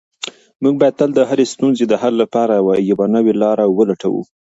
موږ 0.63 0.73
باید 0.81 0.97
تل 0.99 1.09
د 1.15 1.19
هرې 1.29 1.45
ستونزې 1.53 1.85
د 1.87 1.93
حل 2.01 2.13
لپاره 2.23 2.53
یوه 2.89 3.05
نوې 3.15 3.33
لاره 3.41 3.65
ولټوو. 3.69 4.23